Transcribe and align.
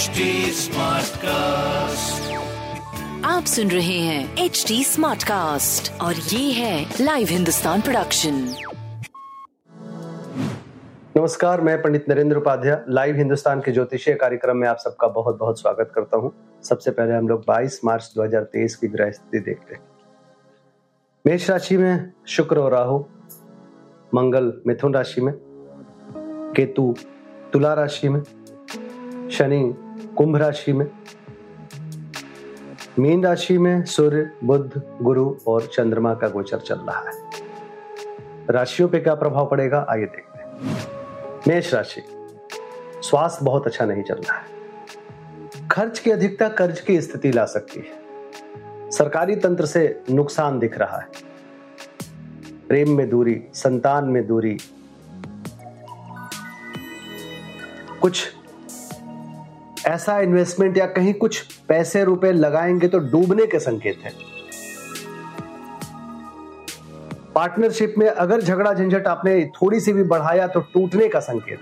HD 0.00 0.26
Smartcast. 0.56 2.28
आप 3.24 3.44
सुन 3.44 3.70
रहे 3.70 3.98
हैं 3.98 4.44
एच 4.44 4.64
डी 4.68 4.84
स्मार्ट 4.84 5.22
कास्ट 5.22 6.00
और 6.00 6.14
ये 6.14 6.52
है 6.52 6.94
लाइव 7.00 7.28
हिंदुस्तान 7.30 7.80
प्रोडक्शन 7.80 8.34
नमस्कार 11.16 11.60
मैं 11.60 11.76
पंडित 11.82 12.08
नरेंद्र 12.08 12.36
उपाध्याय 12.36 12.84
लाइव 12.88 13.16
हिंदुस्तान 13.16 13.60
के 13.60 13.72
ज्योतिषीय 13.72 14.14
कार्यक्रम 14.14 14.56
में 14.56 14.68
आप 14.68 14.76
सबका 14.76 15.08
बहुत 15.08 15.38
बहुत 15.38 15.60
स्वागत 15.60 15.92
करता 15.94 16.16
हूँ। 16.16 16.32
सबसे 16.64 16.90
पहले 16.90 17.12
हम 17.12 17.28
लोग 17.28 17.44
22 17.44 17.78
मार्च 17.84 18.12
2023 18.16 18.74
की 18.74 18.88
ग्रह 18.88 19.10
स्थिति 19.10 19.38
देखते 19.38 19.74
हैं। 19.74 19.82
मेष 21.26 21.50
राशि 21.50 21.76
में 21.76 22.12
शुक्र 22.28 22.58
और 22.58 22.72
राहु 22.72 22.98
मंगल 24.14 24.52
मिथुन 24.66 24.94
राशि 24.94 25.20
में 25.20 25.34
केतु 26.56 26.94
तुला 27.52 27.74
राशि 27.74 28.08
में 28.08 28.22
शनि 29.30 29.62
कुंभ 30.20 30.36
राशि 30.36 30.72
में, 30.72 30.86
मीन 32.98 33.24
राशि 33.24 33.58
में 33.58 33.84
सूर्य 33.84 34.30
बुद्ध 34.44 34.82
गुरु 35.02 35.34
और 35.46 35.66
चंद्रमा 35.66 36.14
का 36.14 36.28
गोचर 36.28 36.58
चल 36.58 36.78
रहा 36.78 37.00
है। 37.00 37.12
राशियों 38.50 38.88
पे 38.88 39.00
क्या 39.00 39.14
प्रभाव 39.14 39.46
पड़ेगा, 39.46 39.86
आइए 39.88 40.04
देखते 40.04 40.38
हैं। 40.38 41.40
मेष 41.48 41.74
राशि, 41.74 42.02
स्वास्थ्य 43.02 43.44
बहुत 43.44 43.66
अच्छा 43.66 43.84
नहीं 43.84 44.02
चल 44.02 44.14
रहा 44.14 44.36
है। 44.36 44.46
खर्च 45.68 45.98
की 45.98 46.10
अधिकता 46.10 46.48
कर्ज 46.48 46.80
की 46.80 47.00
स्थिति 47.00 47.32
ला 47.32 47.44
सकती 47.44 47.80
है। 47.80 48.90
सरकारी 48.90 49.36
तंत्र 49.36 49.66
से 49.66 50.02
नुकसान 50.10 50.58
दिख 50.58 50.78
रहा 50.78 50.98
है। 50.98 51.08
प्रेम 52.68 52.96
में 52.96 53.10
दूरी, 53.10 53.42
संतान 53.54 54.04
में 54.04 54.26
दूरी, 54.26 54.58
कुछ 58.00 58.39
ऐसा 59.90 60.20
इन्वेस्टमेंट 60.20 60.76
या 60.76 60.86
कहीं 60.86 61.14
कुछ 61.14 61.56
पैसे 61.68 62.04
रुपए 62.04 62.32
लगाएँगे 62.32 62.88
तो 62.88 62.98
डूबने 62.98 63.46
के 63.46 63.58
संकेत 63.58 63.98
हैं। 64.04 64.12
पार्टनरशिप 67.34 67.94
में 67.98 68.08
अगर 68.08 68.42
झगड़ा 68.42 68.74
झंझट 68.74 69.06
आपने 69.06 69.44
थोड़ी 69.44 69.80
सी 69.80 69.92
भी 69.92 70.02
बढ़ाया 70.02 70.46
तो 70.46 70.60
टूटने 70.60 71.08
का 71.08 71.20
संकेत। 71.20 71.60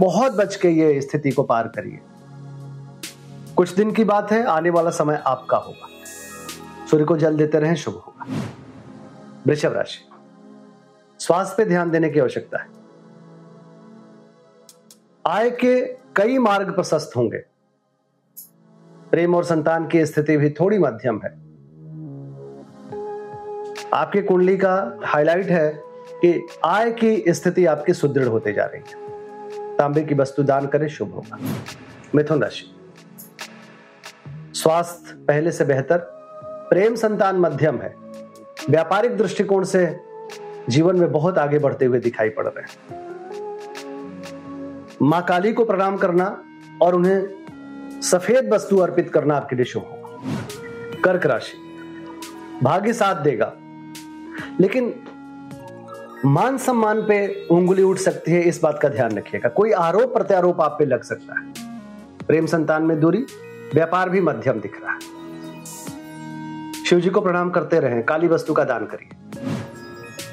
बहुत 0.00 0.32
बच 0.32 0.56
के 0.56 0.68
ये 0.68 1.00
स्थिति 1.00 1.30
को 1.30 1.42
पार 1.42 1.68
करिए। 1.68 2.00
कुछ 3.56 3.74
दिन 3.74 3.92
की 3.92 4.04
बात 4.04 4.32
है, 4.32 4.44
आने 4.44 4.70
वाला 4.70 4.90
समय 4.90 5.22
आपका 5.26 5.56
होगा। 5.56 5.88
सूर्य 6.90 7.04
को 7.04 7.16
जल 7.16 7.36
देते 7.36 7.58
रहें, 7.58 7.74
शुभ 7.74 7.94
होगा। 7.94 8.26
वृषभ 9.46 9.72
राशि। 9.72 10.08
स्वास्थ्य 11.18 11.54
पे 11.58 11.64
ध्यान 11.64 11.90
देने 11.90 12.10
की 12.10 12.20
आवश्यकता 12.20 12.58
है। 12.58 12.68
आय 15.26 15.50
के 15.50 15.80
कई 16.16 16.38
मार्ग 16.38 16.74
प्रशस्त 16.74 17.10
होंगे। 17.16 17.51
प्रेम 19.12 19.34
और 19.34 19.44
संतान 19.44 19.86
की 19.86 20.06
स्थिति 20.06 20.36
भी 20.36 20.50
थोड़ी 20.50 20.78
मध्यम 20.78 21.20
है। 21.24 21.30
आपकी 23.92 24.22
कुंडली 24.22 24.56
का 24.56 24.98
हाईलाइट 25.04 25.46
है 25.46 25.82
कि 26.08 26.46
आय 26.64 26.92
की 26.92 27.24
स्थिति 27.28 27.66
आपकी 27.66 27.92
सुदृढ़ 27.92 28.26
होते 28.26 28.52
जा 28.52 28.64
रही 28.64 28.82
है। 28.88 29.12
तांबे 29.76 30.02
की 30.02 30.14
वस्तु 30.14 30.42
दान 30.42 30.66
करें, 30.66 30.88
शुभ 30.88 31.12
होगा। 31.12 31.38
मिथुन 32.14 32.42
राशि। 32.42 32.74
स्वास्थ्य 34.54 35.24
पहले 35.28 35.52
से 35.52 35.64
बेहतर, 35.64 35.98
प्रेम 36.70 36.94
संतान 36.94 37.36
मध्यम 37.36 37.78
है। 37.78 37.94
व्यापारिक 38.70 39.16
दृष्टिकोण 39.16 39.64
से 39.64 40.00
जीवन 40.68 40.96
में 40.96 41.12
बहुत 41.12 41.38
आगे 41.38 41.58
बढ़ते 41.58 41.84
हुए 41.84 41.98
दिखाई 41.98 42.28
पड़ 42.28 42.46
रहे 42.46 42.62
हैं। 42.62 43.02
माँ 45.02 45.24
काली 45.24 45.52
को 45.52 45.64
प्रणाम 45.64 45.96
करना 45.96 46.44
और 46.82 46.94
उन्हें 46.94 47.41
सफ़ेद 48.02 48.52
वस्तु 48.52 48.78
अर्पित 48.78 49.10
करना 49.12 49.36
आपके 49.36 49.56
लिए 49.56 49.64
शुभ 49.64 49.82
होगा। 49.82 50.18
कर्क 51.04 51.26
राशि। 51.26 51.52
भाग्य 52.62 52.92
साथ 52.92 53.14
देगा। 53.14 53.52
लेकिन 54.60 54.94
मान 56.24 56.58
सम्मान 56.58 57.02
पे 57.02 57.46
उंगली 57.50 57.82
उठ 57.82 57.98
सकती 57.98 58.32
है, 58.32 58.42
इस 58.42 58.60
बात 58.62 58.78
का 58.82 58.88
ध्यान 58.88 59.16
रखिएगा। 59.16 59.48
कोई 59.48 59.72
आरोप 59.72 60.14
प्रत्यारोप 60.14 60.60
आप 60.60 60.76
पे 60.78 60.84
लग 60.84 61.02
सकता 61.02 61.40
है। 61.40 61.52
प्रेम 62.26 62.46
संतान 62.46 62.82
में 62.82 63.00
दूरी, 63.00 63.26
व्यापार 63.74 64.10
भी 64.10 64.20
मध्यम 64.20 64.60
दिख 64.60 64.80
रहा 64.82 64.92
है। 64.92 65.00
शिव 66.84 67.00
जी 67.00 67.10
को 67.10 67.20
प्रणाम 67.20 67.50
करते 67.50 67.80
रहें, 67.80 68.02
काली 68.02 68.28
वस्तु 68.28 68.54
का 68.54 68.64
दान 68.64 68.86
करिए। 68.86 69.40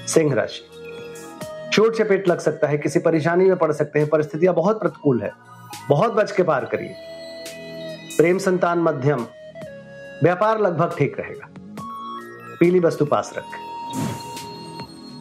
सिंह 0.07 0.33
राशि। 0.33 0.61
चोट 1.73 1.95
चपेट 1.95 2.27
लग 2.27 2.39
सकता 2.39 2.67
है, 2.67 2.77
किसी 2.77 2.99
परेशानी 2.99 3.45
में 3.45 3.57
पड़ 3.57 3.71
सकते 3.71 3.99
हैं, 3.99 4.09
परिस्थितियाँ 4.09 4.55
बहुत 4.55 4.79
प्रतिकूल 4.79 5.21
है। 5.21 5.31
बहुत 5.89 6.13
बच 6.13 6.31
के 6.31 6.43
पार 6.43 6.65
करिए। 6.65 7.08
प्रेम 8.19 8.37
संतान 8.37 8.79
मध्यम, 8.79 9.25
व्यापार 10.23 10.59
लगभग 10.59 10.95
ठीक 10.97 11.19
रहेगा। 11.19 11.47
पीली 12.59 12.79
वस्तु 12.79 13.05
पास 13.05 13.33
रखें। 13.37 13.59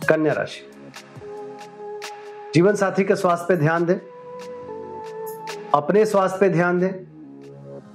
कन्या 0.08 0.32
राशि। 0.32 0.70
जीवन 2.54 2.74
साथी 2.74 3.04
के 3.04 3.16
स्वास्थ्य 3.16 3.46
पे 3.48 3.56
ध्यान 3.56 3.84
दें। 3.84 3.94
अपने 5.74 6.06
स्वास्थ्य 6.06 6.38
पे 6.40 6.48
ध्यान 6.48 6.80
दें। 6.80 6.90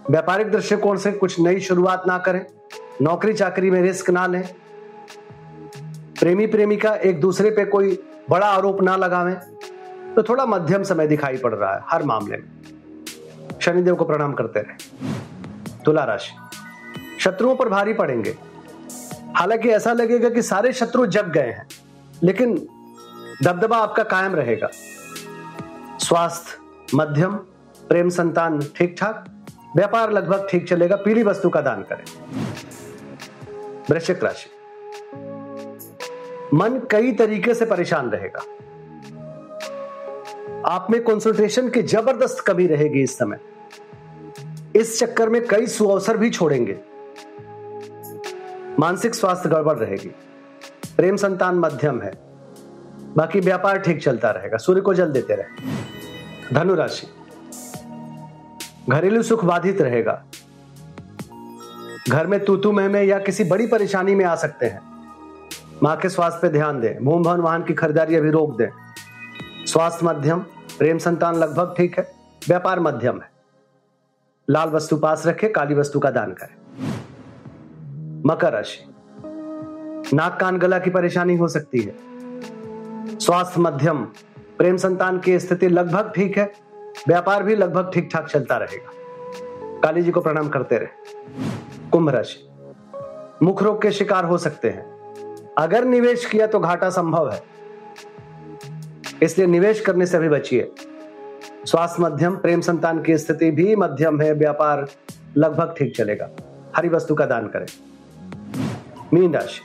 व्यापारिक 0.10 0.52
दृष्टिकोण 0.52 0.98
से 0.98 1.12
कुछ 1.12 1.40
नई 1.40 1.60
शुरुआत 1.60 2.04
ना 2.08 2.18
करें। 2.18 2.46
नौकरी 3.02 3.34
चाकरी 3.34 3.72
में 3.72 3.82
रिस्क 3.82 4.10
ना 4.10 4.28
लें। 4.28 4.56
प्रेमी 6.20 6.48
प्रेमिका 6.48 6.96
एक 6.96 7.20
दूसरे 7.20 7.50
पे 7.50 7.66
कोई 7.66 8.04
बड़ा 8.30 8.48
आरोप 8.48 8.82
ना 8.82 8.96
लगावें। 8.96 9.36
तो 10.16 10.24
थोड़ा 10.24 10.46
मध्यम 10.46 10.84
समय 10.84 11.08
दिखाई 11.08 11.38
पड़ 11.38 11.56
रहा 11.56 11.76
है 11.76 11.82
हर 11.86 12.04
मामले 12.04 12.38
में। 12.38 12.63
शनिदेव 13.64 13.96
को 13.96 14.06
प्रणाम 14.06 14.34
करते 14.34 14.60
रहे 14.60 15.12
तुला 15.86 16.04
राशि। 16.04 16.34
शत्रुओं 17.20 17.56
पर 17.56 17.70
भारी 17.70 17.94
पड़ेंगे। 17.94 18.36
हालाँकि 19.36 19.70
ऐसा 19.70 19.94
लगेगा 19.94 20.30
कि 20.30 20.42
सारे 20.42 20.74
शत्रु 20.74 21.06
जग 21.06 21.32
गए 21.32 21.50
हैं, 21.50 21.68
लेकिन 22.24 22.56
दबदबा 23.44 23.78
आपका 23.78 24.04
कायम 24.04 24.36
रहेगा। 24.36 24.70
स्वास्थ्य, 26.00 26.58
मध्यम, 26.96 27.36
प्रेम 27.90 28.10
संतान 28.10 28.60
ठीक 28.76 28.96
ठाक 29.00 29.26
व्यापार 29.76 30.12
लगभग 30.12 30.48
ठीक 30.52 30.68
चलेगा 30.68 30.96
पीली 30.96 31.24
वस्तु 31.24 31.50
का 31.50 31.62
दान 31.62 31.84
करें। 31.84 32.04
वृश्चिक 33.92 34.24
राशि। 34.24 34.50
मन 36.54 36.82
कई 36.92 37.12
तरीके 37.12 37.54
से 37.54 37.66
परेशान 37.66 38.10
रहेगा। 38.10 38.42
आप 40.66 40.88
में 40.92 41.04
कंसंट्रेशन 41.04 41.70
की 41.70 41.82
ज़बरदस्त 41.82 42.40
कमी 42.40 42.68
रहेगी 42.68 43.02
इस 43.02 43.18
समय। 43.18 43.38
इस 44.76 45.00
चक्कर 45.00 45.30
में 45.30 45.48
कई 45.48 45.68
सुअवसर 45.68 46.18
भी 46.18 46.30
छोड़ेंगे। 46.30 46.80
मानसिक 48.80 49.16
स्वास्थ्य 49.16 49.50
गड़बड़ 49.50 49.78
रहेगी। 49.78 50.16
प्रेम 50.98 51.16
संतान 51.16 51.56
मध्यम 51.56 52.02
है। 52.02 52.12
बाकी 53.18 53.40
व्यापार 53.40 53.78
ठीक 53.78 54.04
चलता 54.04 54.32
रहेगा। 54.32 54.58
सूर्य 54.58 54.82
को 54.82 54.94
जल 54.94 55.12
देते 55.12 55.36
रहे। 55.36 55.46
धनु 56.54 56.76
राशि। 56.76 57.08
घरेलू 58.90 59.24
सुख 59.24 59.46
बाधित 59.46 59.82
रहेगा। 59.82 60.24
घर 62.10 62.28
में 62.28 62.46
तूतू 62.46 62.72
में, 62.72 62.88
में 62.88 63.04
या 63.04 63.20
किसी 63.20 63.44
बड़ी 63.44 63.68
परेशानी 63.68 64.16
में 64.16 64.26
आ 64.26 64.36
सकते 64.36 64.66
हैं। 64.66 64.82
माँ 65.84 65.98
के 65.98 66.10
स्वास्थ्य 66.10 66.40
पे 66.42 66.50
ध्यान 66.50 66.82
दें। 66.82 67.06
भूम 67.06 67.24
भवन 67.24 67.40
वाहन 67.40 67.64
की 67.64 67.74
खरीदारी 67.74 68.16
अभी 68.16 68.30
रोक 68.30 68.58
दें। 68.58 68.68
स्वास्थ्य 69.66 70.06
मध्यम 70.06 70.40
प्रेम 70.78 70.98
संतान 70.98 71.36
लगभग 71.36 71.74
ठीक 71.78 72.00
है। 72.00 72.12
व्यापार 72.48 72.80
मध्यम 72.80 73.22
है। 73.22 73.33
लाल 74.50 74.70
वस्तु 74.70 74.98
पास 74.98 75.28
रखें, 75.28 75.52
काली 75.52 75.76
वस्तु 75.76 76.00
का 76.00 76.12
दान 76.12 76.32
करें। 76.32 76.56
मकर 78.26 78.54
राशि। 78.54 78.94
नाक 80.16 80.40
कान 80.40 80.58
गला 80.58 80.80
की 80.80 80.90
परेशानी 80.90 81.36
हो 81.36 81.48
सकती 81.48 81.80
है। 81.80 81.96
स्वास्थ्य 83.20 83.62
मध्यम, 83.62 84.04
प्रेम 84.58 84.78
संतान 84.78 85.20
की 85.20 85.40
स्थिति 85.40 85.68
लगभग 85.68 86.14
ठीक 86.16 86.38
है, 86.38 86.54
व्यापार 87.08 87.44
भी 87.44 87.56
लगभग 87.56 87.92
ठीक 87.94 88.10
ठाक 88.14 88.28
चलता 88.28 88.58
रहेगा। 88.58 88.92
काली 89.80 90.02
जी 90.02 90.12
को 90.12 90.22
प्रणाम 90.22 90.50
करते 90.50 90.78
रहे। 90.78 90.88
कुंभ 91.90 92.10
राशि। 92.10 92.50
मुख 93.46 93.64
रोग 93.64 93.82
के 93.82 93.92
शिकार 93.92 94.26
हो 94.26 94.38
सकते 94.38 94.70
हैं। 94.70 94.94
अगर 95.58 95.86
निवेश 95.86 96.26
किया 96.26 96.48
तो 96.48 96.60
घाटा 96.60 96.90
संभव 96.90 97.32
है। 97.32 97.44
इसलिए 99.24 99.48
निवेश 99.48 99.82
करने 99.82 100.06
से 100.06 100.20
भी 100.20 100.30
बचिए। 100.30 100.72
स्वास्थ्य 101.66 102.04
मध्यम 102.04 102.36
प्रेम 102.36 102.62
संतान 102.62 103.02
की 103.02 103.18
स्थिति 103.18 103.52
भी 103.52 103.76
मध्यम 103.76 104.22
है, 104.22 104.34
व्यापार 104.34 104.88
लगभग 105.38 105.76
ठीक 105.78 105.96
चलेगा। 105.96 106.30
हरी 106.78 106.90
वस्तु 106.90 107.16
का 107.16 107.26
दान 107.26 107.48
करें। 107.48 107.66
मीन 109.14 109.34
राशि। 109.34 109.62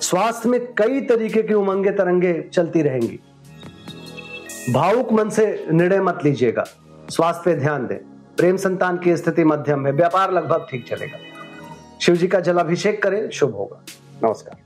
स्वास्थ्य 0.00 0.48
में 0.48 0.74
कई 0.74 1.00
तरीके 1.00 1.42
की 1.42 1.54
उमंगे, 1.54 1.90
तरंगे 1.90 2.42
चलती 2.52 2.82
रहेंगी। 2.82 3.20
भावुक 4.72 5.12
मन 5.12 5.28
से 5.28 5.66
निर्णय 5.72 6.00
मत 6.00 6.18
लीजिएगा। 6.24 6.64
स्वास्थ्य 7.10 7.42
पे 7.44 7.56
ध्यान 7.56 7.86
दें। 7.86 7.96
प्रेम 8.36 8.56
संतान 8.56 8.98
की 8.98 9.16
स्थिति 9.16 9.44
मध्यम 9.44 9.86
है, 9.86 9.92
व्यापार 9.92 10.32
लगभग 10.32 10.66
ठीक 10.70 10.88
चलेगा। 10.88 11.18
शिव 12.00 12.16
जी 12.16 12.28
का 12.28 12.40
जलाभिषेक 12.40 13.02
करें, 13.02 13.30
शुभ 13.30 13.54
होगा। 13.54 13.82
नमस्कार। 14.24 14.65